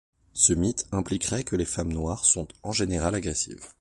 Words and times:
Ce 0.33 0.53
mythe 0.53 0.87
impliquerait 0.91 1.43
que 1.43 1.55
les 1.55 1.63
femmes 1.63 1.93
noires 1.93 2.25
sont 2.25 2.47
en 2.63 2.71
général 2.71 3.13
agressives. 3.13 3.63